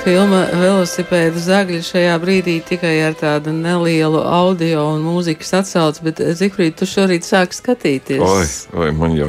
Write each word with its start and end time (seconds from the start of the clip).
Filma 0.00 0.40
Velosipēdu 0.56 1.40
zagļi 1.42 1.78
šajā 1.84 2.14
brīdī 2.22 2.56
tikai 2.64 2.92
ar 3.04 3.14
tādu 3.18 3.52
nelielu 3.52 4.20
audio 4.24 4.86
un 4.94 5.02
mūzikas 5.04 5.52
atsauci, 5.60 6.04
bet 6.06 6.22
Zifrīd, 6.38 6.76
tu 6.78 6.88
šorīt 6.88 7.26
sāki 7.26 7.58
skatīties. 7.58 8.22
Oi, 8.24 8.46
oi, 8.80 8.90
man 8.96 9.16
jau, 9.18 9.28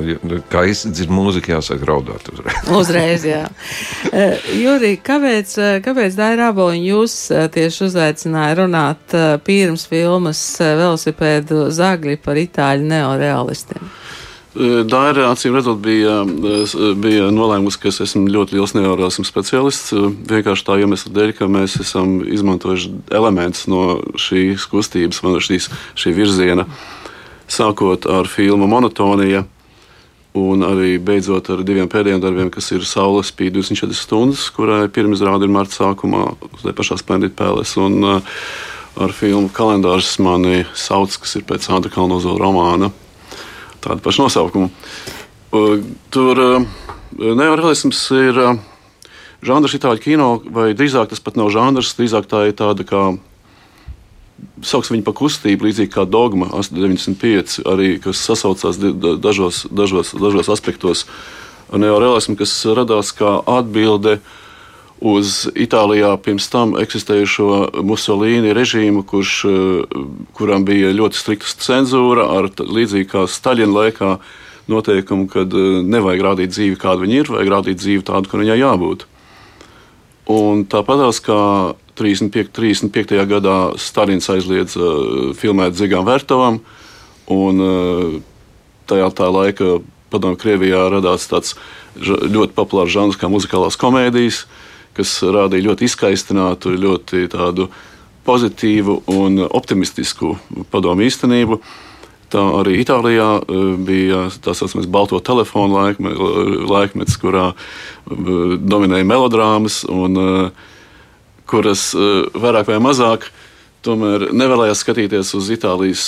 kā 0.51 0.63
izdzird 0.71 1.11
mūziku, 1.11 1.53
jāsāk 1.57 1.83
raudāt 1.87 2.29
uzreiz. 2.31 2.69
uzreiz, 2.79 3.27
jā. 3.27 3.43
Jurī, 4.55 4.93
kāpēc, 5.03 5.57
kāpēc 5.85 6.19
Daira 6.19 6.51
Aboliņa 6.53 6.87
jūs 6.87 7.17
tieši 7.57 7.87
uzaicināja 7.89 8.61
runāt 8.63 9.17
pirms 9.47 9.87
filmas 9.91 10.45
Velosipēdu 10.61 11.67
zagļi 11.75 12.21
par 12.23 12.39
itāļu 12.47 12.87
neorealistiem? 12.93 13.91
Daira, 14.51 15.29
acīm 15.31 15.53
redzot, 15.55 15.77
bija, 15.79 16.25
bija 16.99 17.29
nolēmusi, 17.31 17.77
ka 17.79 17.87
es 17.87 18.01
esmu 18.03 18.25
ļoti 18.27 18.57
liels 18.57 18.73
neurosmu 18.75 19.23
speciālists. 19.23 19.93
Vienkārši 20.27 20.65
tā 20.67 20.75
iemesla 20.81 21.11
dēļ, 21.15 21.31
ka 21.37 21.47
mēs 21.47 21.77
esam 21.79 22.17
izmantojuši 22.27 22.89
elementus 23.15 23.69
no 23.71 24.01
šīs 24.19 24.65
kustības, 24.67 25.21
no 25.23 25.37
šīs, 25.39 25.69
šī 25.95 26.11
virziena, 26.17 26.65
sākot 27.47 28.09
ar 28.11 28.27
filmu 28.27 28.67
Monotonija. 28.67 29.45
Un 30.35 30.63
arī 30.67 30.97
beidzot 30.99 31.47
ar 31.51 31.63
diviem 31.67 31.87
pēdējiem 31.91 32.19
darbiem, 32.23 32.49
kas 32.51 32.69
ir 32.75 32.83
Saules 32.87 33.31
spīd 33.31 33.55
24 33.55 33.95
stundas, 33.95 34.43
kurai 34.55 34.85
pirmizrāde 34.91 35.47
ir 35.47 35.51
marta 35.51 35.77
sākumā 35.79 36.25
te 36.59 36.75
pašā 36.75 36.99
Splendid 36.99 37.35
Palace. 37.39 37.79
Un 37.79 37.97
uh, 38.03 38.35
ar 38.99 39.15
filmu 39.15 39.51
kalendārs 39.55 40.17
mani 40.23 40.65
sauc, 40.75 41.15
kas 41.23 41.37
ir 41.39 41.47
pēc 41.47 41.69
Andra 41.71 41.91
Kalnozola 41.91 42.39
romāna 42.43 42.91
tādu 43.83 44.03
pašu 44.05 44.25
nosaukumu. 44.25 44.69
Tur 46.13 46.41
neorealisms 47.17 48.03
ir 48.15 48.39
žanrs 49.45 49.75
itāļu 49.77 50.03
kino, 50.03 50.29
vai 50.45 50.71
drīzāk 50.77 51.11
tas 51.11 51.23
pat 51.23 51.39
nav 51.39 51.51
žanrs, 51.53 51.95
drīzāk 51.97 52.29
tā 52.31 52.47
ir 52.49 52.57
tāda 52.57 52.87
kā. 52.87 53.03
Sauks 54.65 54.89
viņu 54.89 55.05
par 55.05 55.13
kustību, 55.17 55.67
līdzīgi 55.67 55.91
kā 55.93 56.05
dogma 56.09 56.47
895, 56.57 57.59
arī, 57.69 57.95
kas 58.01 58.21
sasaucās 58.25 58.79
dažos, 59.21 59.67
dažos, 59.69 60.15
dažos 60.17 60.49
aspektos 60.49 61.03
ar 61.69 61.81
neorealismu, 61.81 62.37
kas 62.39 62.55
radās 62.73 63.11
kā 63.17 63.35
atbilde 63.59 64.17
uh, 64.17 64.31
uz 65.01 65.47
Itālijā 65.57 66.13
pirms 66.21 66.45
tam 66.53 66.75
eksistējušo 66.79 67.81
Musolīni 67.85 68.53
režīmu, 68.53 69.01
kurš, 69.07 69.33
eh, 69.49 69.97
kuram 70.37 70.65
bija 70.65 70.93
ļoti 70.93 71.17
strikta 71.17 71.57
cenzūra, 71.65 72.29
ar 72.37 72.49
līdzīgi 72.49 73.09
kā 73.09 73.25
Staļina 73.25 73.73
laikā 73.73 74.19
noteikumu, 74.69 75.27
ka 75.27 75.41
eh, 75.41 75.81
nevajag 75.81 76.21
rādīt 76.21 76.53
dzīvi, 76.53 76.77
kāda 76.77 77.01
viņa 77.01 77.17
ir, 77.17 77.33
vajag 77.33 77.49
rādīt 77.49 77.81
dzīvi 77.81 78.05
tādu, 78.05 78.29
kā 78.29 78.37
viņai 78.37 78.61
jābūt. 78.61 79.07
Un 80.29 80.65
tāpatās 80.69 81.19
kā 81.19 81.73
35. 81.97 82.53
35. 82.53 83.25
gadā 83.27 83.73
Stalins 83.77 84.29
aizliedza 84.29 84.79
uh, 84.79 85.33
filmēt 85.35 85.75
Zigām 85.75 86.05
Vērtavam, 86.07 86.61
un 87.27 88.21
tajā 88.87 89.09
tā 89.11 89.27
laika 89.27 89.81
padomu 90.09 90.37
Krievijā 90.39 90.87
radās 90.93 91.27
tāds 91.27 91.57
ļoti 91.97 92.53
populārs 92.55 92.93
žanrs 92.93 93.19
kā 93.19 93.27
muzikālās 93.27 93.75
komēdijas. 93.81 94.45
Uh, 94.45 94.70
kas 94.97 95.13
rādīja 95.23 95.69
ļoti 95.69 95.87
izskaistinātu, 95.87 96.73
ļoti 96.75 97.27
tādu 97.31 97.69
pozitīvu 98.27 99.01
un 99.11 99.39
optimistisku 99.47 100.35
padomu 100.73 101.07
īstenību. 101.07 101.61
Tā 102.31 102.41
arī 102.61 102.77
Itālijā 102.79 103.29
e, 103.41 103.61
bija 103.83 104.25
tā 104.43 104.53
saucamais 104.55 104.87
balto 104.87 105.19
telefonu 105.19 105.75
laikme, 105.75 106.13
laikmets, 106.69 107.17
kurā 107.19 107.49
e, 107.51 107.55
dominēja 108.61 109.07
melodrāmas, 109.07 109.81
un 109.91 110.19
e, 110.21 110.27
kuras 111.51 111.89
vairāk 112.31 112.69
vai 112.69 112.77
mazāk 112.79 113.27
tomēr 113.83 114.29
nevēlējās 114.31 114.85
skatīties 114.85 115.33
uz 115.35 115.49
Itālijas 115.51 116.05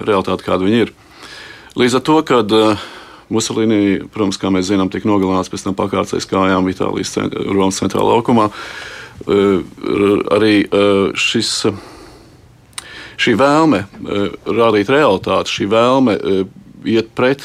realitāti, 0.00 0.46
kāda 0.46 0.64
viņa 0.64 0.86
ir. 0.86 0.94
Līdz 1.76 1.98
ar 1.98 2.04
to, 2.06 2.16
kad 2.24 2.54
Musolīni, 3.28 4.06
protams, 4.08 4.38
kā 4.40 4.48
mēs 4.52 4.70
zinām, 4.70 4.88
tika 4.92 5.08
nogalināts 5.08 5.50
pēc 5.52 5.66
tam 5.66 5.74
pakārtais 5.76 6.24
kājām 6.28 6.68
Itālijas 6.72 7.12
cent 7.12 7.34
Romas 7.36 7.80
centrālā 7.82 8.14
laukumā. 8.14 8.48
Eh, 9.28 9.60
arī 10.32 10.54
eh, 10.62 11.10
šis, 11.18 11.50
šī 13.20 13.34
vēlme 13.36 13.82
eh, 13.84 14.30
rādīt 14.46 14.92
realitāti, 14.94 15.58
šī 15.58 15.68
vēlme 15.74 16.16
iet 16.88 17.10
pret 17.18 17.42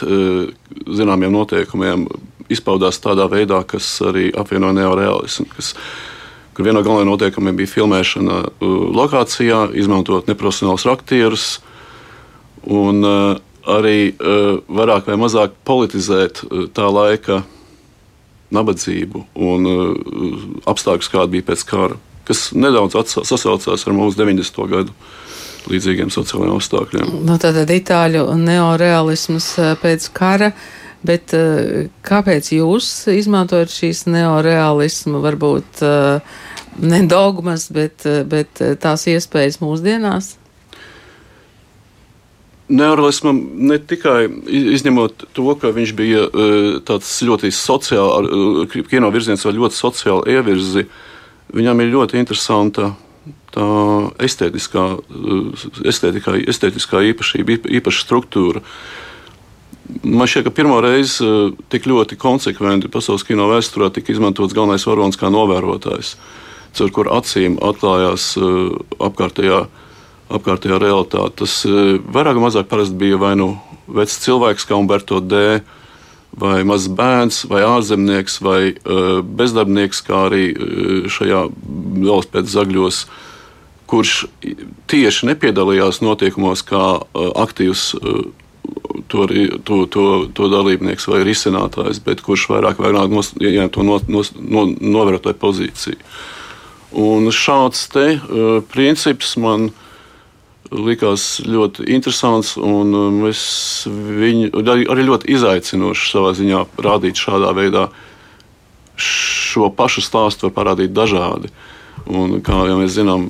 zināmiem 0.93 1.33
noteikumiem, 1.33 2.05
izpaudās 2.53 2.99
tādā 3.01 3.25
veidā, 3.31 3.63
kas 3.67 3.87
arī 4.05 4.27
apvieno 4.37 4.69
neorealismu. 4.77 5.47
Kas, 5.55 5.73
kur 6.53 6.67
viena 6.67 6.77
no 6.77 6.85
galvenajiem 6.85 7.09
noteikumiem 7.09 7.57
bija 7.57 7.71
filmēšana 7.71 8.37
lokācijā, 8.93 9.65
izmantot 9.81 10.29
neprofesionālus 10.29 10.85
aktierus. 10.93 11.47
Un, 12.69 13.01
uh, 13.01 13.41
arī 13.69 14.13
uh, 14.13 14.59
vairāk 14.67 15.07
vai 15.07 15.17
mazāk 15.19 15.55
politizēt 15.67 16.43
uh, 16.43 16.65
tā 16.73 16.87
laika 16.91 17.41
nabadzību 18.53 19.23
un 19.39 19.69
uh, 19.69 20.45
apstākļus, 20.69 21.11
kādi 21.13 21.37
bija 21.37 21.49
pēc 21.51 21.65
kara, 21.69 21.97
kas 22.27 22.51
nedaudz 22.55 22.97
sasaucās 23.15 23.87
ar 23.87 23.97
mūsu 23.97 24.19
90. 24.19 24.63
gadu 24.71 24.95
līdzīgiem 25.71 26.11
sociālajiem 26.11 26.59
apstākļiem. 26.59 27.11
Nu, 27.23 27.39
Tātad 27.39 27.71
itāļu 27.71 28.25
neorealisms 28.39 29.53
pēc 29.83 30.09
kara. 30.15 30.51
Bet 31.03 31.33
kāpēc 32.07 32.47
jūs 32.55 32.85
izmantojat 33.11 33.71
šīs 33.71 34.05
neorealismu, 34.07 35.19
varbūt 35.23 35.81
ne 36.79 36.99
dogmas, 37.11 37.65
bet, 37.75 38.07
bet 38.31 38.61
tās 38.79 39.03
iespējas 39.11 39.59
mūsdienās? 39.59 40.29
Neorealismam 42.71 43.41
ne 43.67 43.75
tikai 43.75 44.29
izņemot 44.47 45.25
to, 45.35 45.47
ka 45.59 45.73
viņš 45.75 45.91
bija 45.99 46.21
e, 46.23 46.45
tāds 46.87 47.09
ļoti 47.27 47.51
sociāls, 47.51 48.29
e, 48.71 48.83
kino 48.87 49.09
virziens 49.11 49.43
ar 49.43 49.57
ļoti 49.57 49.75
sociālu 49.75 50.23
ievirzi, 50.31 50.85
viņam 51.51 51.83
ir 51.83 51.91
ļoti 51.91 52.21
interesanta 52.21 52.93
tā 53.51 53.67
estētiskā, 54.23 54.85
e, 54.95 55.41
estētiskā, 55.91 56.37
estētiskā 56.55 57.03
īpašība, 57.11 57.59
īpaša 57.81 58.05
struktūra. 58.07 58.63
Man 60.07 60.31
šķiet, 60.31 60.47
ka 60.47 60.55
pirmo 60.55 60.79
reizi 60.79 61.27
tik 61.67 61.91
ļoti 61.91 62.15
konsekventi 62.15 62.87
pasaules 62.87 63.27
kino 63.27 63.51
vēsturē 63.51 63.91
tika 63.91 64.15
izmantots 64.15 64.55
galvenais 64.55 64.87
varonis 64.87 65.19
kā 65.19 65.27
novērotājs, 65.27 66.15
caur 66.79 66.95
kur 66.95 67.11
acīm 67.11 67.59
atklājās 67.59 68.37
apkārtējā 69.03 69.65
apkārtējā 70.31 70.79
realitāte. 70.81 71.43
Tas 71.43 71.61
e, 71.67 71.97
vairāk 72.03 72.39
vai 72.39 72.47
mazāk 72.47 72.73
bija 72.97 73.19
vai 73.21 73.35
nu 73.39 73.53
vecs 73.87 74.19
cilvēks, 74.23 74.67
kā 74.67 74.77
Umberto 74.79 75.19
D. 75.19 75.61
Vai 76.33 76.63
mazs 76.65 76.89
bērns, 76.89 77.43
vai 77.45 77.59
ārzemnieks, 77.61 78.39
vai 78.41 78.71
uh, 78.73 79.19
bezdarbnieks, 79.21 79.99
kā 80.01 80.23
arī 80.31 80.47
uh, 80.49 81.03
šajā 81.05 81.43
velospēdas 82.01 82.55
zagļos, 82.55 83.01
kurš 83.85 84.13
tieši 84.89 85.29
nepiedalījās 85.29 86.01
notiekumos 86.01 86.65
kā 86.65 86.81
uh, 86.97 87.27
aktīvs 87.37 87.83
uh, 87.99 88.23
to, 89.13 89.27
to, 89.61 89.77
to, 89.93 90.07
to 90.33 90.49
dalībnieks 90.55 91.05
vai 91.11 91.21
risinātājs, 91.27 92.01
bet 92.01 92.25
kurš 92.25 92.47
vairāk 92.49 92.81
vai 92.81 92.95
nos, 93.13 93.29
ja, 93.37 93.69
to 93.69 93.85
no, 93.85 93.99
no, 94.09 94.25
no, 94.41 94.65
novērotāju 94.73 95.37
pozīciju. 95.37 96.01
Un 96.97 97.29
šāds 97.29 97.85
te, 97.93 98.07
uh, 98.17 98.57
princips 98.73 99.37
man 99.37 99.69
uh, 99.69 99.82
likās 100.73 101.41
ļoti 101.45 101.85
interesants. 101.93 102.55
Es 103.29 103.43
viņu 103.87 104.63
arī 104.63 105.05
ļoti 105.07 105.29
izaicinoši 105.35 106.09
savā 106.09 106.33
ziņā 106.37 106.63
rādīt 106.85 107.19
šādā 107.19 107.53
veidā. 107.57 107.87
Šo 108.97 109.69
pašu 109.73 110.03
stāstu 110.05 110.49
var 110.49 110.57
parādīt 110.57 110.93
dažādi. 110.93 111.53
Un, 112.03 112.35
kā 112.43 112.57
jau 112.67 112.75
mēs 112.81 112.97
zinām, 112.97 113.23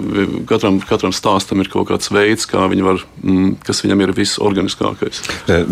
katram, 0.50 0.80
katram 0.82 1.12
stāstam 1.14 1.62
ir 1.62 1.70
kaut 1.70 1.92
kāds 1.92 2.10
veids, 2.10 2.48
kā 2.50 2.66
viņi 2.72 2.86
var, 2.86 3.04
mm, 3.22 3.52
kas 3.68 3.84
viņam 3.86 4.02
ir 4.02 4.14
visorganiskākais. 4.18 5.20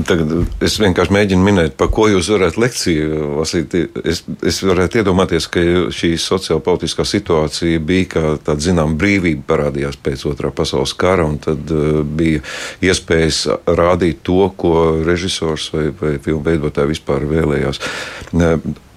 Tagad 0.05 0.35
es 0.61 0.77
vienkārši 0.81 1.15
mēģinu 1.15 1.47
minēt, 1.47 1.73
par 1.79 1.89
ko 1.93 2.05
jūs 2.11 2.29
varētu 2.29 2.61
lekciju 2.61 3.31
lasīt. 3.39 3.73
Es, 4.05 4.21
es 4.45 4.61
varētu 4.61 5.01
iedomāties, 5.01 5.49
ka 5.49 5.63
šī 5.97 6.11
sociālpolitiskā 6.21 7.07
situācija 7.09 7.81
bija 7.81 8.11
kā 8.13 8.23
tāda, 8.38 8.61
zinām, 8.67 8.93
brīvība 9.01 9.47
parādījās 9.49 9.97
pēc 9.97 10.27
otrā 10.29 10.53
pasaules 10.53 10.93
kara, 10.93 11.25
un 11.25 11.41
tad 11.41 11.73
uh, 11.73 12.03
bija 12.05 12.45
iespējas 12.85 13.47
rādīt 13.65 14.21
to, 14.27 14.43
ko 14.61 15.01
režisors 15.01 15.71
vai, 15.73 15.89
vai 15.89 16.15
filmu 16.21 16.45
veidotāji 16.45 16.93
vispār 16.93 17.25
vēlējās. 17.33 17.81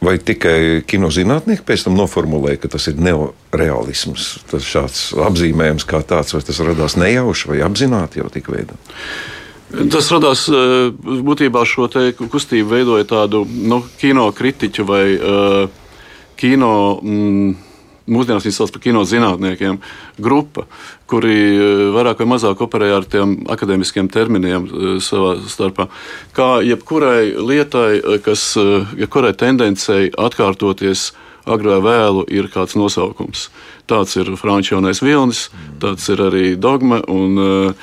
Vai 0.05 0.17
tikai 0.21 0.83
kinozinātnieki 0.89 1.65
pēc 1.67 1.87
tam 1.87 1.97
noformulēja, 1.99 2.61
ka 2.65 2.73
tas 2.75 2.89
ir 2.91 2.99
neoreālisms, 3.01 4.27
tas 4.51 4.67
šāds 4.69 5.05
apzīmējums 5.27 5.87
kā 5.89 6.03
tāds, 6.05 6.35
vai 6.37 6.43
tas 6.45 6.61
radās 6.67 6.99
nejauši 7.01 7.53
vai 7.53 7.63
apzināti 7.65 8.21
jau 8.21 8.29
tik 8.33 8.51
veidot? 8.53 8.93
Tas 9.91 10.11
radās 10.13 10.45
eh, 10.53 10.91
būtībā 10.95 11.65
šo 11.67 11.89
kustību 12.21 12.75
veidoja 12.77 13.07
tādu 13.11 13.43
nu, 13.49 13.81
kino 13.99 14.29
kritiķu 14.37 14.87
vai 14.87 15.05
uh, 15.17 15.65
kino. 16.39 16.75
Mm, 17.03 17.55
mūsdienās 18.11 18.45
viņas 18.45 18.59
sauc 18.61 18.73
par 18.75 18.83
kino 18.85 19.03
zinātniekiem, 19.09 19.79
grupa, 20.23 20.67
kuri 21.11 21.35
eh, 21.35 21.83
vairāk 21.95 22.23
vai 22.23 22.29
mazāk 22.35 22.63
operē 22.65 22.91
ar 22.99 23.09
tiem 23.09 23.37
akadēmiskiem 23.51 24.11
terminiem 24.13 24.69
eh, 24.69 24.87
savā 25.05 25.37
starpā. 25.51 25.89
Kā 26.37 26.59
jebkurai 26.65 27.33
lietai, 27.39 27.91
eh, 28.01 28.21
kas, 28.25 28.53
jebkurai 29.01 29.35
tendencei 29.39 30.11
atkārtoties 30.11 31.13
agrāk 31.45 31.83
vai 31.85 31.99
vēlu, 31.99 32.25
ir 32.33 32.49
kāds 32.53 32.77
nosaukums. 32.79 33.49
Tāds 33.91 34.17
ir 34.17 34.33
Frančija 34.41 34.79
jaunais 34.79 35.03
vilnis, 35.05 35.49
tāds 35.81 36.09
ir 36.13 36.25
arī 36.31 36.55
dogma. 36.57 37.03
Un, 37.09 37.75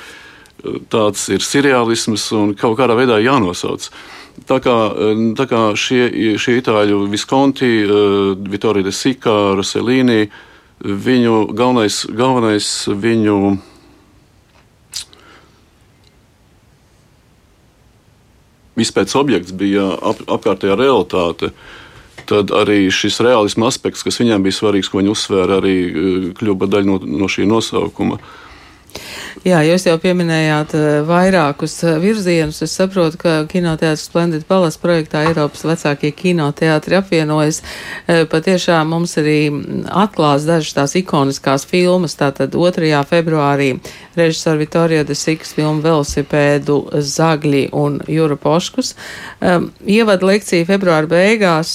Tāds 0.93 1.23
ir 1.33 1.41
seriālisms 1.41 2.27
un 2.37 2.51
kaut 2.53 2.75
kādā 2.77 2.93
veidā 2.93 3.15
jānosauc. 3.17 3.87
Tā 4.47 4.57
kā, 4.63 4.75
tā 5.37 5.45
kā 5.49 5.59
šie, 5.77 6.35
šie 6.39 6.57
itāļu 6.61 7.03
Viskonti, 7.11 7.69
uh, 7.83 8.31
Vittorio 8.51 8.85
de 8.85 8.93
Sika, 8.95 9.53
Roselīni, 9.57 10.29
viņu 10.81 11.51
galvenais, 11.55 12.05
galvenais 12.09 12.69
viņu 12.89 13.37
izpētes 18.81 19.17
objekts 19.19 19.53
bija 19.53 19.91
ap, 19.99 20.23
apkārtējā 20.25 20.79
realitāte. 20.79 21.51
Tad 22.31 22.53
arī 22.55 22.85
šis 22.93 23.19
realisma 23.21 23.67
aspekts, 23.67 24.05
kas 24.05 24.21
viņiem 24.21 24.45
bija 24.45 24.57
svarīgs, 24.57 24.89
ko 24.89 25.01
viņi 25.01 25.11
uzsvēra, 25.11 25.59
arī 25.61 25.75
uh, 25.89 26.31
kļuva 26.39 26.71
daļa 26.71 26.89
no, 26.89 27.01
no 27.23 27.29
šī 27.29 27.45
nosaukuma. 27.51 28.17
Uh, 28.17 28.50
Jā, 29.41 29.63
jūs 29.65 29.87
jau 29.87 29.95
pieminējāt 29.97 30.73
eh, 30.77 30.87
vairākus 31.07 31.73
eh, 31.87 31.95
virzienus. 32.01 32.59
Es 32.61 32.75
saprotu, 32.77 33.17
ka 33.23 33.31
kinoteātris 33.49 34.03
Splendid 34.05 34.43
Palace 34.45 34.77
projektā 34.81 35.23
Eiropas 35.25 35.63
vecākie 35.65 36.11
kinoteātri 36.13 36.99
apvienojas. 36.99 37.61
Eh, 38.05 38.25
patiešām 38.29 38.91
mums 38.93 39.15
arī 39.17 39.39
atklās 40.03 40.45
dažas 40.45 40.75
tās 40.77 40.93
ikoniskās 40.99 41.65
filmas. 41.65 42.17
Tātad 42.19 42.53
2. 42.53 42.91
februārī 43.09 43.71
režisora 44.19 44.61
Vittorio 44.61 45.01
de 45.07 45.17
Sikas 45.17 45.55
filmu 45.57 45.81
Velosipēdu 45.87 46.77
Zagļi 47.01 47.63
un 47.73 47.97
Jūra 48.11 48.37
Poškus. 48.37 48.93
Ievada 49.41 50.27
lekcija 50.27 50.67
februāra 50.69 51.09
beigās 51.09 51.73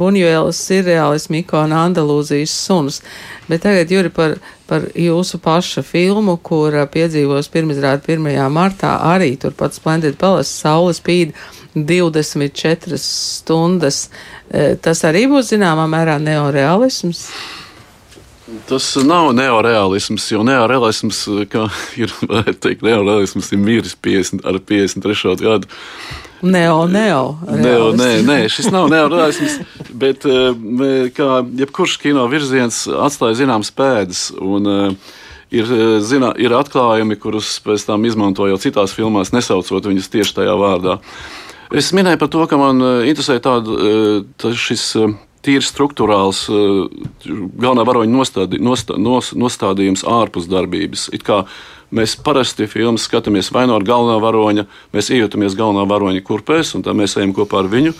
Buņuēlas 0.00 0.64
sirreālismu 0.70 1.42
ikona 1.42 1.84
Andalūzijas 1.86 2.56
suns. 2.66 3.02
Bet 3.50 3.66
tagad, 3.66 3.92
Juri, 3.92 4.12
par 4.14 4.38
par 4.70 4.86
jūsu 4.94 5.40
paša 5.42 5.82
filmu, 5.82 6.36
kur 6.46 6.76
piedzīvos 6.94 7.50
pirmizrādi 7.50 8.14
1. 8.14 8.36
martā 8.54 8.94
arī 9.10 9.32
turpat 9.40 9.74
Splendid 9.74 10.18
Palace 10.20 10.52
Saule 10.52 10.94
spīd 10.94 11.34
24 11.74 12.98
stundas. 13.02 14.04
E, 14.50 14.76
tas 14.82 15.02
arī 15.08 15.24
būs 15.30 15.50
zināmā 15.50 15.88
mērā 15.90 16.20
neorealisms. 16.22 17.24
Tas 18.66 18.86
nav 19.06 19.30
neoreālisms, 19.38 20.26
jo 20.32 20.42
neoreālisms, 20.46 21.22
kā 21.50 21.66
ir, 21.98 22.14
teikt, 22.62 22.86
neoreālisms 22.86 23.50
ir 23.54 23.62
miris 23.62 23.98
50, 23.98 24.46
ar 24.46 24.58
53. 24.70 25.36
gadu. 25.42 25.70
Neo, 26.42 26.86
neo. 26.88 27.38
neo 27.44 27.90
nē, 27.92 28.10
nē, 28.24 28.36
šis 28.48 28.70
nav 28.72 28.88
neoreālisms, 28.88 29.58
bet 29.92 30.24
eh, 30.24 31.10
kā 31.12 31.42
jebkurš 31.60 31.98
kino 32.00 32.24
virziens 32.32 32.86
atstāja 32.88 33.42
zināmas 33.42 33.72
pēdas. 33.74 34.28
Un, 34.40 34.70
eh, 34.76 35.16
Ir, 35.50 35.66
eh, 35.66 35.96
zinā, 35.98 36.28
ir 36.38 36.52
atklājumi, 36.54 37.16
kurus 37.18 37.56
pēc 37.58 37.82
tam 37.82 38.04
izmantojot 38.06 38.62
citās 38.62 38.92
filmās, 38.94 39.32
nesaucot 39.34 39.82
viņus 39.82 40.06
tieši 40.12 40.36
tajā 40.36 40.52
vārdā. 40.54 41.00
Es 41.74 41.88
minēju 41.90 42.20
par 42.20 42.28
to, 42.30 42.44
ka 42.46 42.56
man 42.56 42.78
interesē 43.02 43.40
tāda, 43.42 44.22
tā 44.38 44.52
šis 44.54 44.84
tīri 45.42 45.66
struktūrāls 45.66 46.44
galvenā 47.26 47.82
varoņa 47.88 48.14
nostādi, 48.14 48.62
nostā, 48.62 48.94
nos, 48.94 49.32
nostādījums 49.34 50.06
ārpus 50.06 50.46
darbības. 50.46 51.08
It 51.18 51.26
kā 51.26 51.42
Mēs 51.90 52.14
parasti 52.22 52.68
filmas 52.70 53.08
skatāmies 53.08 53.50
vai 53.50 53.64
no 53.66 53.78
nu 53.78 53.86
galvenā 53.86 54.20
varoņa, 54.22 54.66
mēs 54.94 55.10
iejūtamies 55.10 55.56
galvenā 55.58 55.86
varoņa 55.90 56.22
kurpēs, 56.26 56.76
un 56.78 56.84
tā 56.86 56.94
mēs 56.94 57.16
ejam 57.18 57.32
kopā 57.34 57.64
ar 57.64 57.70
viņu, 57.72 57.94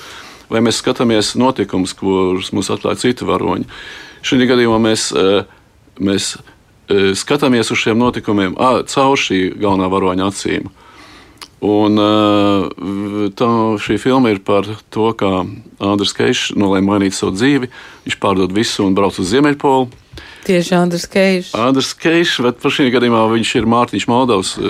vai 0.51 0.63
mēs 0.63 0.79
skatāmies 0.79 1.33
notikumus, 1.39 1.97
kurus 1.99 2.53
mums 2.55 2.71
atklāja 2.71 3.01
citi 3.03 3.27
varoņi. 3.27 3.67
Šajā 4.23 4.47
gadījumā 4.53 4.79
mēs, 4.85 5.09
e, 5.11 5.43
mēs 6.07 6.37
e, 6.37 7.17
skatāmies 7.19 7.73
uz 7.75 7.83
šiem 7.83 7.99
notikumiem 7.99 8.55
caur 8.91 9.19
šī 9.19 9.41
galvenā 9.59 9.91
varoņa 9.91 10.31
acīm. 10.31 10.71
Un, 11.67 11.99
e, 12.01 13.31
tā, 13.37 13.51
šī 13.83 13.99
filma 14.01 14.31
ir 14.31 14.39
par 14.47 14.69
to, 14.95 15.11
kā 15.19 15.43
Andris 15.83 16.15
Keišs 16.17 16.55
nolēma 16.55 16.95
mainīt 16.95 17.19
savu 17.19 17.35
dzīvi. 17.35 17.73
Viņš 18.07 18.21
pārdod 18.23 18.55
visu 18.55 18.87
un 18.87 18.95
brauc 18.95 19.19
uz 19.19 19.35
Ziemeļpolu. 19.35 19.91
Tieši 20.51 20.75
Andris 20.75 21.07
Keišs. 21.07 21.53
Andris 21.55 21.93
Keišs, 21.95 22.41
bet 22.43 22.59
par 22.59 22.73
šī 22.75 22.89
gadījumā 22.91 23.23
viņš 23.31 23.51
ir 23.61 23.69
Mārtiņš 23.71 24.07
Moldovs. 24.11 24.57
Eh, 24.59 24.65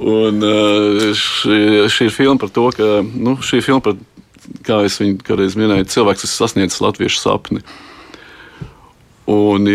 un 0.00 0.46
eh, 0.48 1.12
šī, 1.20 1.58
šī 1.92 2.08
ir 2.08 2.14
filma 2.16 2.40
par 2.40 2.52
to, 2.56 2.64
ka 2.72 3.02
nu, 3.04 3.36
šī 3.44 3.60
filma 3.66 3.84
par, 3.84 3.98
kā 4.64 4.80
es 4.88 4.96
viņu 5.02 5.20
kādreiz 5.26 5.58
minēju, 5.60 5.90
cilvēks, 5.92 6.24
kas 6.24 6.38
sasniedz 6.40 6.80
latviešu 6.80 7.20
sapni. 7.20 7.60
Un, 9.28 9.68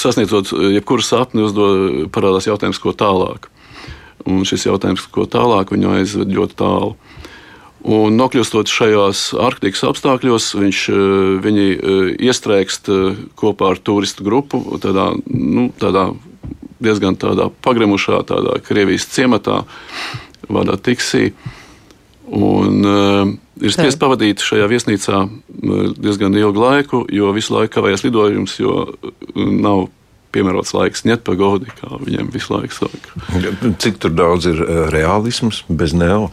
sasniedzot 0.00 0.54
jebkuru 0.72 1.04
sapni, 1.04 1.44
uzdod, 1.44 2.08
parādās 2.14 2.48
jautājums, 2.48 2.80
ko 2.80 2.96
tālāk. 2.96 3.50
Un 4.24 4.48
šis 4.48 4.64
jautājums, 4.64 5.04
ko 5.12 5.28
tālāk, 5.28 5.76
viņu 5.76 5.92
aizved 5.98 6.32
ļoti 6.32 6.56
tālu. 6.58 6.96
Un 7.84 8.14
nokļūstot 8.16 8.70
šajos 8.72 9.34
arktikas 9.44 9.82
apstākļos, 9.84 10.46
viņš, 10.56 10.78
eh, 10.88 10.98
viņi 11.44 11.66
eh, 11.74 12.06
iestrēgst 12.30 12.88
eh, 12.88 13.18
kopā 13.36 13.74
ar 13.74 13.80
turistu 13.84 14.24
grupu 14.24 14.62
tādā, 14.80 15.10
nu, 15.28 15.68
tādā 15.76 16.06
diezgan 16.80 17.18
tādā 17.20 17.50
pagremušā, 17.64 18.22
tādā 18.24 18.56
Krievijas 18.64 19.04
ciematā, 19.12 19.66
vārdā 20.48 20.78
Tiksī. 20.80 21.34
Un, 22.24 22.78
uh, 22.88 23.28
ir 23.60 23.72
spiests 23.72 24.00
pavadīt 24.00 24.40
šajā 24.40 24.64
viesnīcā 24.68 25.18
diezgan 26.00 26.32
ilgu 26.40 26.62
laiku, 26.62 27.02
jo 27.12 27.28
visu 27.36 27.52
laiku 27.52 27.74
kavējas 27.76 28.04
lidojums, 28.06 28.54
jo 28.58 28.94
nav 29.36 29.86
piemērots 30.32 30.72
laiks 30.76 31.04
ņemt 31.04 31.24
pa 31.24 31.36
godi, 31.36 31.68
kā 31.76 32.00
viņiem 32.00 32.32
visu 32.32 32.56
laiku 32.56 32.78
saka. 32.80 33.76
Cik 33.84 34.08
daudz 34.16 34.48
ir 34.50 34.64
realisms 34.92 35.62
bez 35.68 35.92
neo? 35.96 36.32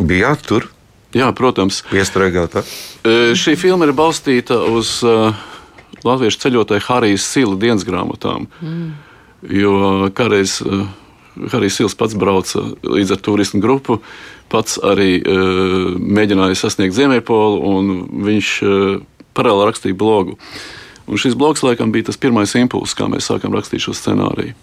Bijāt 0.00 0.44
tur? 0.48 0.68
Jā, 1.16 1.28
protams. 1.36 1.82
Iestrēgāta. 1.90 2.62
E, 3.02 3.32
šī 3.38 3.56
filma 3.58 3.88
ir 3.88 3.94
balstīta 3.98 4.60
uz 4.70 5.00
uh, 5.02 5.34
latviešu 6.06 6.44
ceļotāju 6.44 6.86
Harijas 6.86 7.26
Sila 7.26 7.58
dienas 7.58 7.84
grāmatām. 7.86 8.46
Mm. 8.62 8.90
Jo 9.50 9.72
kādreiz 10.14 10.60
uh, 10.62 10.86
Harijs 11.50 11.80
Sils 11.80 11.96
pats 11.98 12.14
brauca 12.18 12.62
līdz 12.86 13.14
ar 13.16 13.22
turismu 13.26 13.62
grupu, 13.62 13.98
pats 14.52 14.78
arī 14.86 15.18
uh, 15.20 15.96
mēģināja 15.98 16.58
sasniegt 16.62 16.96
Ziemeļpolu, 16.96 17.60
un 17.74 17.92
viņš 18.26 18.52
uh, 18.66 19.00
paralēli 19.36 19.70
rakstīja 19.70 19.98
blogu. 19.98 20.38
Un 21.10 21.18
šis 21.18 21.34
blogs 21.38 21.64
laikam 21.66 21.90
bija 21.90 22.10
tas 22.10 22.20
pirmais 22.20 22.54
impulss, 22.58 22.94
kā 22.94 23.08
mēs 23.10 23.26
sākām 23.30 23.54
rakstīt 23.56 23.82
šo 23.82 23.96
scenāriju. 23.98 24.54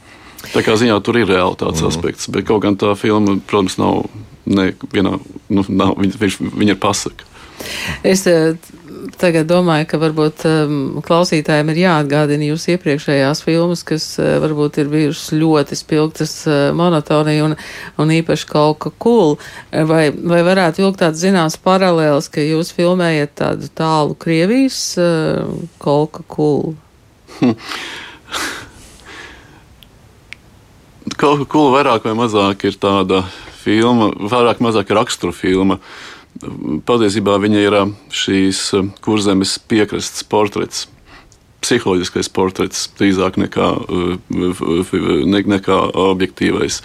Tā 0.53 0.63
kā 0.65 0.77
ziņā 0.79 0.97
tur 1.03 1.19
ir 1.19 1.29
realitātes 1.29 1.81
mm. 1.81 1.89
aspekts, 1.89 2.29
bet 2.33 2.47
kaut 2.47 2.63
gan 2.65 2.77
tā 2.79 2.93
filma, 2.99 3.39
protams, 3.49 3.77
nav 3.81 4.05
nevienā, 4.47 5.17
nu, 5.49 5.63
nav, 5.67 5.95
viņš, 5.99 6.19
viņš, 6.21 6.41
viņa 6.55 6.75
ir 6.75 6.81
pasaka. 6.81 7.27
Es 8.05 8.21
eh, 8.29 8.53
tagad 9.17 9.47
domāju, 9.49 9.87
ka 9.89 9.99
varbūt 10.01 10.43
um, 10.47 10.77
klausītājiem 11.03 11.71
ir 11.73 11.81
jāatgādina 11.81 12.51
jūs 12.51 12.67
iepriekšējās 12.75 13.41
filmas, 13.43 13.81
kas 13.87 14.05
uh, 14.21 14.37
varbūt 14.43 14.77
ir 14.83 14.91
bijušas 14.93 15.33
ļoti 15.41 15.79
spilgtas 15.79 16.35
uh, 16.45 16.57
monotonija 16.77 17.47
un, 17.49 17.57
un 17.97 18.15
īpaši 18.19 18.49
kaut 18.49 18.79
ka 18.85 18.93
cool. 19.03 19.37
Vai, 19.73 20.07
vai 20.13 20.43
varētu 20.45 20.85
vilkt 20.85 21.01
tāds 21.01 21.23
zināms 21.23 21.57
paralēls, 21.65 22.29
ka 22.31 22.45
jūs 22.45 22.71
filmējat 22.77 23.35
tādu 23.41 23.71
tālu 23.77 24.17
Krievijas 24.21 24.81
uh, 25.01 25.49
kaut 25.81 26.13
ka 26.19 26.27
cool? 26.37 26.75
Kaut 31.15 31.39
kā 31.39 31.47
cool 31.53 31.71
vairāk 31.71 32.03
vai 32.03 32.17
mazāk 32.17 32.67
ir 32.67 32.75
tāda 32.81 33.21
filma, 33.61 34.11
vairāk 34.17 34.59
mazāk 34.63 34.91
rakstura 34.91 35.31
filma. 35.33 35.77
Uh, 35.79 36.17
Patiesībā 36.87 37.37
viņa 37.41 37.61
ir 37.63 37.75
šīs 38.13 38.61
kurzemes 39.05 39.57
piekrastes 39.69 40.25
portrets. 40.27 40.85
Psiholoģiskais 41.65 42.29
portrets 42.29 42.83
drīzāk 42.99 43.39
nekā, 43.41 43.69
ne, 44.29 45.41
nekā 45.55 45.79
objektīvais. 46.03 46.81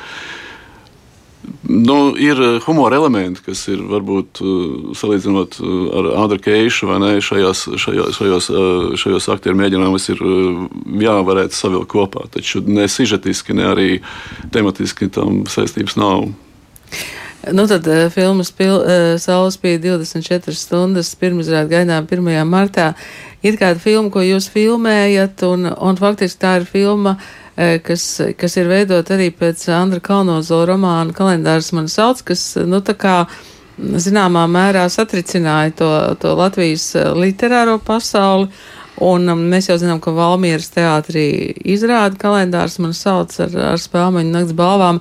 Nu, 1.62 2.14
ir 2.18 2.38
humora 2.66 2.96
elementi, 2.98 3.42
kas 3.46 3.64
ir 3.70 3.80
varbūt 3.90 4.40
salīdzinot 4.98 5.56
ar 5.98 6.08
Andru 6.22 6.38
Keišu 6.42 6.86
vai 6.90 6.98
ne, 7.02 7.10
šajās, 7.24 7.64
šajos, 7.82 8.18
šajos, 8.18 8.48
šajos 9.02 9.28
aktieru 9.32 9.58
mēģinājumos, 9.58 10.06
ir 10.12 10.22
jā, 11.02 11.16
varētu 11.26 11.58
savilkt 11.58 11.90
kopā. 11.94 12.26
Taču 12.34 12.62
ne 12.66 12.86
sižetiski, 12.90 13.56
ne 13.58 13.66
arī 13.72 13.88
tematiski 14.54 15.10
tam 15.10 15.42
saistības 15.50 15.98
nav. 15.98 16.28
Nu, 17.50 17.66
tad 17.66 17.86
uh, 17.90 18.06
filmas 18.14 18.52
pil, 18.54 18.76
uh, 18.78 19.18
Saules 19.18 19.58
bija 19.58 19.80
24 19.82 20.54
stundas 20.54 21.10
pirmizrādi 21.18 21.74
gaidām 21.74 22.06
1. 22.06 22.34
martā. 22.46 22.92
Ir 23.42 23.58
kāda 23.58 23.82
filma, 23.82 24.12
ko 24.14 24.22
jūs 24.22 24.46
filmējat, 24.52 25.42
un, 25.48 25.66
un 25.66 25.98
faktiski 25.98 26.38
tā 26.44 26.60
ir 26.60 26.68
filma, 26.70 27.16
uh, 27.18 27.41
kas, 27.56 28.04
kas 28.38 28.56
ir 28.56 28.70
veidot 28.70 29.10
arī 29.12 29.30
pēc 29.34 29.64
Andra 29.76 30.00
Kalnozo 30.00 30.62
romāna 30.68 31.12
kalendārs 31.16 31.72
man 31.76 31.88
sauc, 31.92 32.22
kas, 32.32 32.44
nu, 32.64 32.80
tā 32.84 32.96
kā 32.96 33.16
zināmā 33.78 34.46
mērā 34.50 34.86
satricināja 34.92 35.74
to, 35.76 35.90
to 36.22 36.36
Latvijas 36.38 36.92
literāro 37.16 37.78
pasauli. 37.82 38.48
Un 39.02 39.26
um, 39.32 39.40
mēs 39.50 39.70
jau 39.70 39.78
zinām, 39.80 39.98
ka 40.04 40.12
Valmieras 40.14 40.68
teātrī 40.74 41.26
izrāda 41.64 42.18
kalendārs 42.20 42.76
man 42.82 42.92
sauc 42.94 43.32
ar, 43.40 43.54
ar 43.72 43.80
spēlmeņu 43.80 44.34
nakts 44.34 44.56
balvām. 44.56 45.00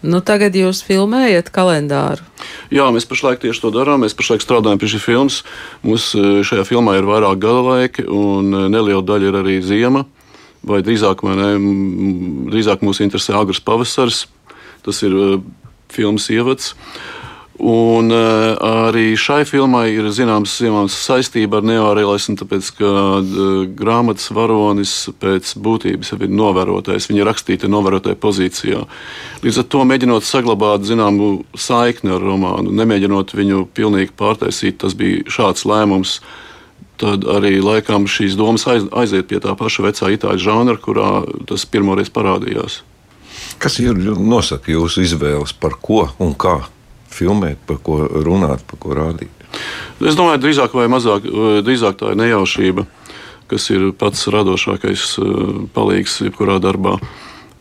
Nu, 0.00 0.22
tagad 0.24 0.54
jūs 0.56 0.80
filmējat 0.86 1.50
kalendāru. 1.52 2.24
Jā, 2.72 2.86
mēs 2.92 3.04
pašlaik 3.08 3.42
tieši 3.42 3.60
to 3.64 3.72
darām. 3.74 4.00
Mēs 4.04 4.16
pašlaik 4.16 4.44
strādājam 4.44 4.80
pie 4.80 4.88
šīs 4.94 5.04
filmas. 5.04 5.40
Mums 5.84 6.06
šajā 6.16 6.64
filmā 6.68 6.94
ir 6.96 7.08
vairāk 7.08 7.42
gada 7.42 7.64
laiki, 7.66 8.06
un 8.08 8.48
neliela 8.72 9.02
daļa 9.04 9.28
ir 9.28 9.38
arī 9.42 9.58
ziema. 9.64 10.06
Vai 10.66 10.82
drīzāk, 10.84 11.22
vai 11.24 11.38
ne, 11.38 11.48
drīzāk 12.52 12.84
mūs 12.84 13.00
interesē 13.04 13.38
agrs 13.38 13.62
pavasaris. 13.64 14.26
Tas 14.84 15.00
ir 15.04 15.14
e, 15.16 15.30
filmas 15.92 16.28
ievads. 16.32 16.74
Un 17.60 18.08
uh, 18.08 18.56
arī 18.88 19.12
šai 19.20 19.42
filmai 19.44 19.90
ir 19.92 20.06
zināms, 20.16 20.54
zināms 20.62 20.94
saistība 20.96 21.58
ar 21.58 21.66
neorealismu, 21.68 22.38
tāpēc 22.40 22.70
ka 22.78 22.92
uh, 23.20 23.66
grāmatas 23.76 24.30
varonis 24.32 24.94
pēc 25.20 25.52
būtības 25.60 26.14
ir 26.16 26.24
novērotājs. 26.32 27.10
Viņa 27.10 27.26
rakstīta 27.28 27.68
novērotāja 27.68 28.16
pozīcijā. 28.16 28.80
Līdz 29.44 29.60
ar 29.60 29.68
to 29.76 29.84
mēģinot 29.92 30.24
saglabāt 30.24 30.88
zināmu 30.88 31.42
saikni 31.52 32.14
ar 32.16 32.24
romānu, 32.24 32.72
nemēģinot 32.80 33.36
viņu 33.36 33.66
pilnīgi 33.76 34.16
pārtaisīt, 34.16 34.80
tas 34.80 34.96
bija 34.96 35.28
šāds 35.28 35.68
lēmums. 35.68 36.16
Tad 37.00 37.24
arī 37.32 37.58
laikam 37.64 38.04
šīs 38.10 38.36
domas 38.36 38.66
aiz, 38.68 38.84
aiziet 38.92 39.30
pie 39.30 39.40
tā 39.40 39.54
paša 39.56 39.86
vecā 39.86 40.10
itāļu 40.16 40.44
žanra, 40.44 40.76
kurā 40.76 41.22
tas 41.48 41.64
pirmoreiz 41.64 42.12
parādījās. 42.12 42.82
Kas 43.60 43.78
ir 43.80 43.96
nosaka 43.96 44.72
jūsu 44.72 45.06
izvēles 45.06 45.56
par 45.56 45.78
ko 45.80 46.04
un 46.20 46.36
kā? 46.36 46.58
filmēt, 47.10 47.60
par 47.66 47.80
ko 47.84 48.00
runāt, 48.06 48.64
par 48.68 48.80
ko 48.80 48.94
rādīt? 48.96 49.46
Es 50.00 50.16
domāju, 50.18 50.40
drīzāk 50.44 50.74
vai 50.78 50.86
mazāk, 50.90 51.26
drīzāk 51.66 51.98
tā 52.00 52.12
ir 52.14 52.20
nejaušība, 52.20 52.86
kas 53.50 53.66
ir 53.74 53.90
pats 53.98 54.28
radošākais 54.30 55.06
eh, 55.18 55.42
palīgs 55.74 56.20
jebkurā 56.24 56.60
darbā. 56.62 56.96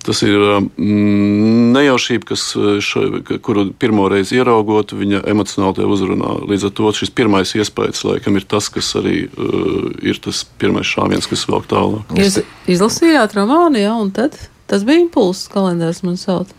Tas 0.05 0.21
ir 0.23 0.39
mm, 0.39 1.71
nejaušība, 1.75 2.29
kas, 2.31 2.43
ša, 2.55 3.01
kuru 3.43 3.65
pirmo 3.79 4.07
reizi 4.11 4.37
ieraugot, 4.39 4.93
viņa 4.95 5.25
emocionāli 5.27 5.81
te 5.81 5.87
uzrunā. 5.87 6.37
Līdz 6.49 6.69
ar 6.69 6.75
to 6.77 6.93
šis 7.01 7.11
pirmais 7.13 7.51
iespējas, 7.57 8.05
laikam, 8.07 8.37
ir 8.39 8.47
tas, 8.49 8.71
kas 8.73 8.93
arī 8.99 9.25
uh, 9.27 9.89
ir 9.99 10.21
tas 10.23 10.45
pirmais 10.61 10.87
šāviens, 10.87 11.27
kas 11.29 11.43
vēl 11.49 11.65
tālāk. 11.69 12.15
Jūs 12.15 12.39
izlasījāt 12.71 13.35
romānu, 13.37 13.83
jā, 13.83 13.91
un 13.99 14.13
tad 14.15 14.39
tas 14.71 14.87
bija 14.87 15.03
impulss 15.03 15.51
kalendārs 15.51 16.01
man 16.07 16.15
sauc. 16.21 16.55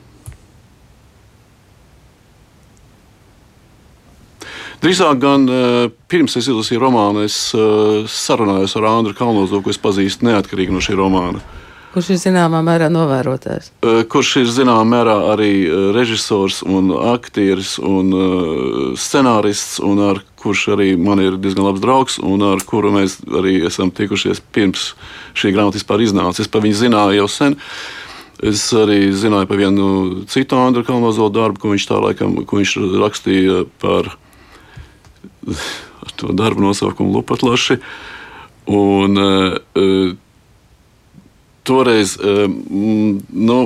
Drīzāk 4.80 5.18
gan 5.20 5.42
eh, 5.44 5.90
pirms 6.08 6.38
es 6.40 6.46
izlasīju 6.48 6.80
romānu, 6.80 7.26
es 7.28 7.50
eh, 7.52 8.06
sarunājos 8.08 8.78
ar 8.80 8.86
Andru 8.88 9.12
Kalnozu, 9.16 9.60
ko 9.60 9.72
es 9.72 9.80
pazīstu 9.80 10.24
neatkarīgi 10.24 10.72
no 10.72 10.80
šī 10.80 10.96
romāna. 10.96 11.42
Kurš 11.90 12.12
ir 12.14 12.18
zināmā 12.22 12.60
mērā 12.62 12.86
novērotājs? 12.92 13.72
Kurš 14.12 14.28
ir 14.44 14.50
zināmā 14.54 14.84
mērā 14.86 15.16
arī 15.32 15.52
režisors, 15.96 16.60
un 16.62 16.92
aktieris 16.94 17.78
un 17.82 18.12
scenārists, 18.94 19.80
un 19.82 19.98
ar 20.06 20.20
kurš 20.38 20.68
arī 20.76 20.92
man 20.94 21.18
ir 21.22 21.40
diezgan 21.42 21.66
labs 21.66 21.82
draugs, 21.82 22.20
un 22.22 22.44
ar 22.46 22.62
kuru 22.66 22.92
mēs 22.94 23.18
arī 23.26 23.56
esam 23.66 23.90
tikušies 23.90 24.38
pirms 24.54 24.92
šī 25.34 25.50
grāmata 25.56 25.80
vispār 25.80 26.06
iznāca. 26.06 26.44
Es 26.44 26.52
par 26.52 26.62
viņu 26.62 26.78
zināju 26.84 27.18
jau 27.18 27.28
sen. 27.40 27.58
Es 28.40 28.62
arī 28.72 29.10
zināju 29.10 29.50
par 29.50 29.58
vienu 29.60 29.90
citu 30.30 30.62
Andru 30.62 30.86
Kalnozo 30.86 31.26
darbu, 31.34 31.58
ko 31.60 31.74
viņš 31.74 31.90
tā 31.90 31.98
laikam 32.06 32.38
ko 32.46 32.62
viņš 32.62 32.78
rakstīja 33.02 33.64
par 33.82 34.14
to 36.22 36.30
darbu 36.38 36.70
nosaukumu 36.70 37.18
Lupatlaši. 37.18 37.80
Un, 38.70 39.18
uh, 39.18 40.14
toreiz 41.70 42.16
uh, 42.18 42.46
nu, 42.48 43.58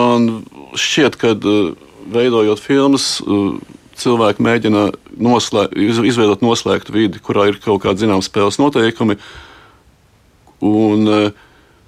man 0.00 0.30
šķiet, 0.78 1.18
ka 1.20 1.34
uh, 1.36 1.74
veidojot 2.10 2.62
filmas, 2.62 3.12
uh, 3.22 3.54
cilvēki 4.00 4.42
mēģina 4.42 4.88
noslē, 5.20 5.68
izveidot 5.76 6.42
noslēgtu 6.44 6.94
vidi, 6.96 7.22
kurā 7.22 7.50
ir 7.50 7.60
kaut 7.62 7.84
kādi 7.84 8.06
zināmi 8.06 8.24
spēles 8.24 8.58
noteikumi. 8.60 9.18
Un, 10.64 11.08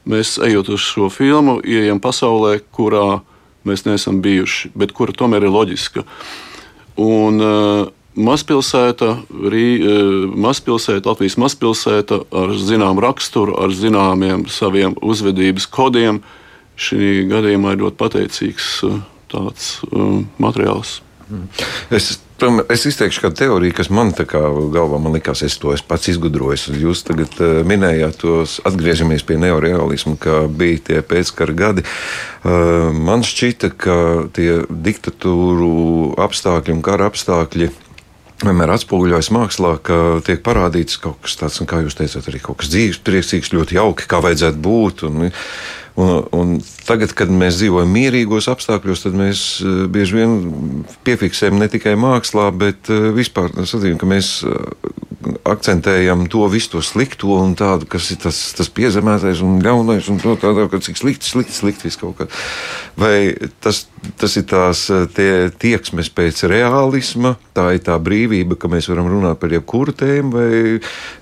mēs 0.09 0.37
ejot 0.45 0.71
uz 0.73 0.85
šo 0.85 1.09
filmu, 1.13 1.59
ieejam 1.65 2.01
pasaulē, 2.03 2.59
kurā 2.75 3.23
mēs 3.69 3.85
neesam 3.87 4.21
bijuši, 4.25 4.73
bet 4.77 4.95
kura 4.97 5.15
tomēr 5.17 5.47
ir 5.47 5.53
loģiska. 5.55 6.05
Un, 7.01 7.41
uh, 7.41 7.91
mazpilsēta, 8.17 9.17
Rī, 9.31 9.67
e, 9.81 10.01
mazpilsēta, 10.37 11.13
Latvijas 11.13 11.39
mazpilsēta 11.41 12.23
ar 12.33 12.57
zināmu 12.59 13.05
raksturu, 13.05 13.57
ar 13.61 13.73
zināmiem 13.75 14.47
saviem 14.53 14.97
uzvedības 15.01 15.69
kodiem. 15.73 16.23
Šī 16.77 17.29
gadījumā 17.31 17.75
ir 17.75 17.85
ļoti 17.85 18.01
pateicīgs 18.01 18.69
e, 18.89 18.93
tāds 19.33 19.79
uh, 19.89 20.21
materiāls. 20.43 21.01
Es, 21.89 22.19
es 22.69 22.83
izteikšu 22.91 23.23
kādu 23.25 23.39
teoriju, 23.39 23.73
kas 23.79 23.89
man 23.89 24.11
tā 24.13 24.27
kā 24.29 24.41
galvā 24.75 24.99
man 25.01 25.15
likās, 25.17 25.41
es 25.47 25.57
to 25.61 25.73
es 25.73 25.81
pats 25.81 26.11
izgudroju. 26.13 26.75
Jūs 26.77 27.05
tagad 27.09 27.39
minējāt 27.65 28.19
tos, 28.21 28.59
atgriežamies 28.69 29.25
pie 29.25 29.39
neoreālismu, 29.41 30.19
ka 30.21 30.43
bija 30.53 30.83
tie 30.91 30.99
pēckara 31.01 31.57
gadi. 31.57 31.87
Man 32.45 33.25
šķita, 33.25 33.73
ka 33.73 33.97
tie 34.37 34.67
diktatūru 34.69 35.73
apstākļi 36.21 36.77
un 36.77 36.85
kara 36.85 37.09
apstākļi 37.09 37.71
vienmēr 38.47 38.75
atspoguļojas 38.75 39.31
mākslā, 39.35 39.77
ka 39.87 39.99
tiek 40.27 40.43
parādīts 40.45 40.99
kaut 41.03 41.21
kas 41.25 41.39
tāds, 41.41 41.61
kā 41.69 41.83
jūs 41.85 41.99
teicāt, 41.99 42.29
arī 42.31 42.43
kaut 42.43 42.61
kas 42.63 42.73
dzīves, 42.73 43.03
priecīgs, 43.07 43.53
ļoti 43.55 43.79
jauki, 43.79 44.09
kā 44.11 44.23
vajadzētu 44.25 44.63
būt. 44.63 45.07
Un, 45.09 45.29
Un, 45.95 46.25
un 46.33 46.53
tagad, 46.87 47.13
kad 47.13 47.29
mēs 47.29 47.59
dzīvojam 47.61 47.91
mierīgos 47.93 48.49
apstākļos, 48.49 49.05
tad 49.05 49.17
mēs 49.19 49.43
uh, 49.61 49.83
bieži 49.93 50.23
vien 50.23 50.85
piefiksējam 51.05 51.59
ne 51.61 51.69
tikai 51.69 51.99
mākslā, 52.01 52.47
bet 52.57 52.89
uh, 52.89 53.11
vispār 53.13 53.53
sadzīvojam, 53.59 53.99
ka 54.01 54.09
mēs 54.09 54.31
uh, 54.49 54.57
akcentējam 55.53 56.25
to 56.33 56.47
visu 56.49 56.73
to 56.73 56.83
slikto 56.87 57.37
un 57.37 57.53
tādu, 57.61 57.85
kas 57.93 58.09
ir 58.15 58.23
tas, 58.25 58.41
tas 58.57 58.73
piezemētais 58.73 59.45
un 59.45 59.61
ļaunais 59.63 60.09
un 60.09 60.23
to 60.23 60.33
tādu, 60.41 60.65
ka 60.73 60.81
cik 60.81 60.97
slikti, 60.97 61.29
slikti, 61.29 61.59
slikti 61.59 61.91
viss 61.91 62.01
kaut 62.01 62.17
kā. 62.23 62.31
Vai 62.97 63.37
tas, 63.61 63.85
tas 64.17 64.41
ir 64.41 64.49
tās 64.49 64.87
tie 65.13 65.53
tieksmes 65.53 66.09
pēc 66.17 66.47
realisma, 66.49 67.37
tā 67.53 67.69
ir 67.77 67.85
tā 67.85 68.01
brīvība, 68.01 68.57
ka 68.57 68.73
mēs 68.73 68.89
varam 68.89 69.13
runāt 69.13 69.45
par 69.45 69.53
jebkuru 69.53 69.93
tēmu, 69.93 70.33
vai, 70.41 70.75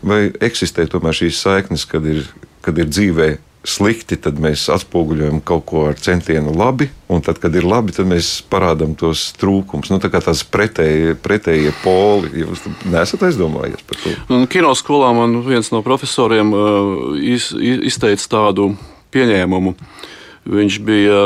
vai 0.07 0.25
eksistē 0.47 0.87
tomēr 0.91 1.25
šīs 1.25 1.43
saiknes, 1.43 1.91
kad 1.91 2.07
ir, 2.07 2.23
kad 2.63 2.79
ir 2.79 2.91
dzīvē 2.95 3.33
slikti, 3.67 4.17
tad 4.21 4.39
mēs 4.41 4.65
atspoguļojam 4.73 5.41
kaut 5.45 5.67
ko 5.69 5.85
ar 5.91 5.99
centienu 6.01 6.53
labi, 6.57 6.89
un 7.13 7.21
tad, 7.25 7.41
kad 7.43 7.55
ir 7.57 7.67
labi, 7.69 7.93
tad 7.97 8.09
mēs 8.09 8.33
parādām 8.51 8.95
tos 8.99 9.31
trūkumus. 9.41 9.91
Nu, 9.93 10.01
tā 10.01 10.09
kā 10.13 10.23
tās 10.25 10.43
pretēji, 10.49 11.17
pretējie 11.21 11.75
poli, 11.83 12.33
jūs 12.45 12.65
nesat 12.89 13.27
aizdomājies 13.29 13.85
par 13.89 14.01
to? 14.01 14.15
Kino 14.53 14.73
skolā 14.79 15.13
man 15.17 15.43
viens 15.45 15.73
no 15.75 15.83
profesoriem 15.85 16.55
uh, 16.57 16.95
iz, 17.21 17.51
izteica 17.61 18.33
tādu 18.39 18.73
pieņēmumu. 19.13 19.75
Viņš 20.51 20.77
bija 20.83 21.19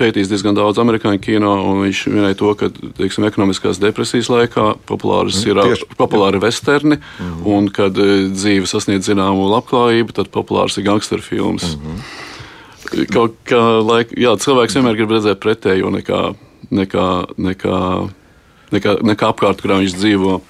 pētījis 0.00 0.30
diezgan 0.30 0.56
daudz 0.56 0.78
amerikāņu 0.80 1.20
kino, 1.20 1.52
un 1.68 1.82
viņš 1.84 1.98
minēja 2.08 2.38
to, 2.40 2.52
ka 2.56 2.70
teiksim, 2.96 3.26
ekonomiskās 3.28 3.80
depresijas 3.82 4.30
laikā 4.32 4.70
populārs 4.88 5.42
mm, 5.42 5.60
ir 5.74 5.82
populāri 6.00 6.40
vesterni, 6.40 6.96
mm. 6.96 7.42
un 7.50 7.68
kad 7.76 7.98
dzīve 7.98 8.70
sasniedz 8.70 9.10
zināmu 9.10 9.50
labklājību, 9.52 10.16
tad 10.16 10.32
populārs 10.32 10.78
ir 10.80 10.88
gangsteru 10.88 11.26
filmas. 11.26 11.74
Mm 11.76 11.92
-hmm. 11.92 13.06
Kaut 13.12 13.36
kā 13.44 13.60
laik, 13.84 14.16
jā, 14.16 14.32
cilvēks 14.40 14.74
vienmēr 14.74 14.96
grib 14.96 15.12
redzēt 15.12 15.42
pretējo 15.44 15.92
nekā, 15.92 16.22
nekā, 16.70 17.06
nekā, 17.36 17.76
nekā, 18.72 18.96
nekā 19.02 19.28
apkārt, 19.28 19.60
kurā 19.60 19.78
viņš 19.78 19.96
dzīvo. 20.00 20.40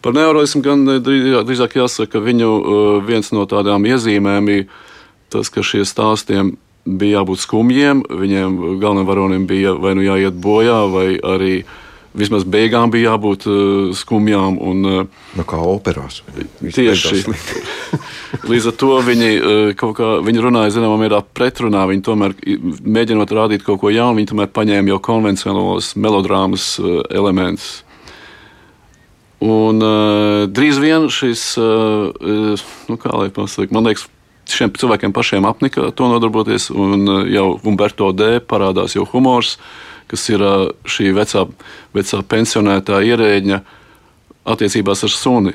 Par 0.00 0.14
neuroismu 0.14 0.62
gan 0.62 0.86
drīzāk 0.86 1.76
jāsaka, 1.76 2.12
ka 2.12 2.18
viņu 2.18 3.02
viens 3.06 3.32
no 3.32 3.46
tādām 3.46 3.84
iezīmēm 3.84 4.48
ir 4.48 4.66
tas, 5.28 5.50
ka 5.50 5.62
šie 5.62 5.84
stāstiem 5.84 6.54
bija 6.84 7.20
jābūt 7.20 7.42
skumjiem. 7.44 8.04
Viņiem 8.08 8.58
galvenajiem 8.82 9.08
varonim 9.08 9.48
bija 9.48 9.74
vai 9.80 9.94
nu 9.98 10.04
jāiet 10.04 10.36
bojā, 10.36 10.84
vai 10.92 11.08
arī 11.18 11.54
vismaz 12.14 12.44
beigām 12.46 12.92
bija 12.94 13.14
jābūt 13.14 13.46
uh, 13.50 13.94
skumjām. 13.96 14.58
Un, 14.62 14.84
uh, 14.86 15.22
nu, 15.34 15.46
kā 15.48 15.58
operās. 15.58 16.22
Tieši 16.62 17.24
līdz 18.50 18.68
ar 18.70 18.76
to 18.80 18.98
viņi, 19.06 19.30
uh, 19.38 19.72
kā, 19.78 20.10
viņi 20.26 20.44
runāja 20.44 20.76
zināmā 20.76 21.00
mērā 21.04 21.22
pretrunā. 21.36 21.86
Viņi 21.90 22.06
tomēr 22.06 22.36
mēģinot 22.84 23.34
rādīt 23.34 23.66
kaut 23.66 23.82
ko 23.82 23.92
jaunu, 23.94 24.20
viņi 24.20 24.32
tomēr 24.34 24.52
paņēma 24.54 24.94
jau 24.94 25.00
konvencionālos 25.10 25.94
melodrāmas 25.98 26.74
uh, 26.82 27.02
elementus. 27.10 27.80
Un 29.44 29.82
uh, 29.82 30.46
drīz 30.48 30.78
vien 30.80 31.10
šis, 31.12 31.42
uh, 31.60 32.62
nu, 32.88 32.96
kā 33.00 33.12
lai 33.12 33.28
pasakā, 33.34 33.74
man 33.74 33.90
liekas, 33.90 34.06
šiem 34.50 34.74
cilvēkiem 34.78 35.14
pašiem 35.14 35.46
apnika 35.48 35.90
to 35.96 36.08
nodarboties. 36.10 36.70
Un 36.70 37.08
uh, 37.08 37.22
jau 37.30 37.54
Umberto 37.64 38.10
D. 38.12 38.38
parādās 38.40 38.96
jau 38.96 39.06
humors, 39.12 39.56
kas 40.10 40.28
ir 40.32 40.44
uh, 40.44 40.68
šī 40.84 41.12
vecā, 41.16 41.46
vecā 41.96 42.20
pensionētā 42.28 43.00
ierēģiņa 43.04 43.62
attiecībās 44.44 45.04
ar 45.06 45.14
suni. 45.14 45.54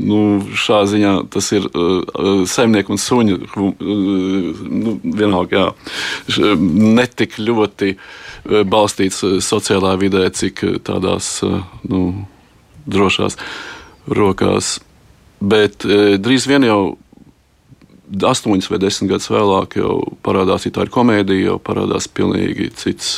Nu, 0.00 0.40
šā 0.56 0.80
ziņā 0.90 1.12
tas 1.30 1.50
ir 1.54 1.66
uh, 1.68 2.00
uh 2.02 2.42
saimnieku 2.48 2.94
un 2.94 2.98
suņu 2.98 3.36
uh, 3.38 3.84
nu, 4.66 4.96
vienalga, 5.04 5.70
jā, 6.30 6.54
netik 6.98 7.38
ļoti 7.38 7.92
uh, 7.94 8.62
balstīts 8.66 9.22
sociālā 9.46 9.94
vidē, 10.00 10.24
cik 10.34 10.64
tādās 10.86 11.36
uh, 11.46 11.60
nu, 11.86 12.26
drošās 12.90 13.38
rokās. 14.10 14.78
Bet 15.40 15.86
uh, 15.86 16.16
drīz 16.18 16.48
vien 16.50 16.66
jau 16.66 16.82
astoņus 18.10 18.70
vai 18.70 18.80
desmit 18.82 19.12
gadus 19.12 19.30
vēlāk 19.30 19.76
jau 19.80 19.98
parādās, 20.24 20.66
ja 20.66 20.74
tā 20.74 20.86
ir 20.86 20.94
komēdija, 20.94 21.52
jau 21.52 21.58
parādās 21.62 22.08
pilnīgi 22.10 22.70
cits. 22.78 23.12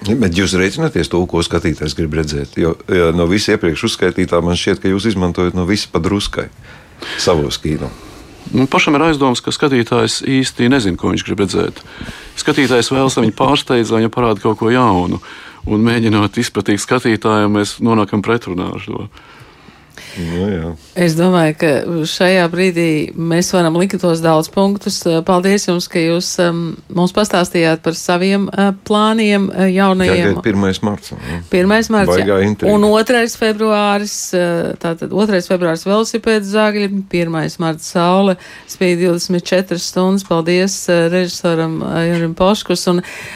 Bet 0.00 0.36
jūs 0.36 0.56
reiķināties 0.56 1.10
to, 1.12 1.20
ko 1.28 1.42
skatītājs 1.44 1.94
grib 1.98 2.14
redzēt. 2.16 2.56
Jo, 2.58 2.72
jo 2.88 3.10
no 3.12 3.26
visiem 3.28 3.58
iepriekš 3.58 3.84
uzskaitītā 3.90 4.40
man 4.42 4.56
šķiet, 4.56 4.80
ka 4.80 4.88
jūs 4.88 5.10
izmantojat 5.12 5.58
no 5.58 5.66
visa 5.68 5.90
padruskai 5.92 6.48
savos 7.20 7.60
kino. 7.60 7.90
Nu, 8.50 8.64
pašam 8.66 8.96
ir 8.96 9.04
aizdoms, 9.10 9.42
ka 9.44 9.52
skatītājs 9.52 10.22
īsti 10.24 10.70
nezina, 10.72 10.98
ko 10.98 11.12
viņš 11.12 11.24
grib 11.26 11.44
redzēt. 11.44 11.82
Skatītājs 12.40 12.88
vēlas, 12.90 13.18
lai 13.18 13.26
viņu 13.26 13.36
pārsteidz, 13.36 13.92
lai 13.92 14.00
viņam 14.00 14.14
parāda 14.14 14.42
kaut 14.42 14.58
ko 14.62 14.72
jaunu. 14.72 15.20
Un 15.68 15.84
mēģinot 15.84 16.38
izpratīt 16.40 16.80
skatītājiem, 16.80 17.52
mēs 17.60 17.76
nonākam 17.84 18.24
pretrunā 18.24 18.70
ar 18.72 18.86
to. 18.86 19.04
Nu, 20.18 20.46
jā. 20.50 20.70
es 20.98 21.14
domāju, 21.18 21.54
ka 21.60 21.70
šajā 22.08 22.46
brīdī 22.50 22.88
mēs 23.14 23.52
varam 23.54 23.76
likt 23.78 24.00
tos 24.02 24.22
daudz 24.24 24.50
punktus. 24.52 24.98
Paldies 25.26 25.68
jums, 25.68 25.86
ka 25.90 26.02
jūs 26.02 26.32
um, 26.42 26.62
mums 26.92 27.14
pastāstījāt 27.16 27.82
par 27.84 27.96
saviem 27.98 28.48
uh, 28.50 28.72
plāniem 28.86 29.48
uh, 29.50 29.68
jaunajiem. 29.70 30.34
Tagad 30.40 30.50
1. 30.50 30.82
marts. 30.86 31.14
1. 31.52 31.70
marts. 31.94 32.64
Un 32.66 32.86
2. 32.88 33.22
februāris, 33.40 34.16
uh, 34.34 34.72
tātad 34.82 35.12
2. 35.14 35.42
februāris 35.46 35.86
velosipēdu 35.86 36.50
zāgļi, 36.50 36.90
1. 37.06 37.38
marts 37.62 37.92
saule, 37.94 38.36
spīd 38.70 39.04
24 39.04 39.78
stundas. 39.80 40.26
Paldies 40.26 40.80
uh, 40.90 41.06
režisoram 41.12 41.78
uh, 41.84 42.00
Jurim 42.08 42.34
Poškus. 42.38 42.86
Un 42.90 43.04